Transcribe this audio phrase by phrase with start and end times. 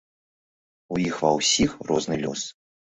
[0.97, 2.41] У іх ва ўсіх розны лёс.